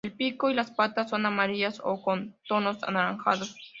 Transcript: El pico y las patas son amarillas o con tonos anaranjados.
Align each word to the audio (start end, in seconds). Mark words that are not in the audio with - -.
El 0.03 0.13
pico 0.17 0.49
y 0.49 0.55
las 0.55 0.71
patas 0.71 1.11
son 1.11 1.27
amarillas 1.27 1.79
o 1.83 2.01
con 2.01 2.33
tonos 2.47 2.81
anaranjados. 2.81 3.55